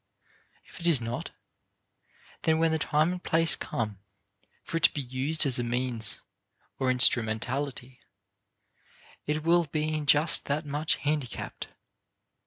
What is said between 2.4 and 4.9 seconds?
then when the time and place come for it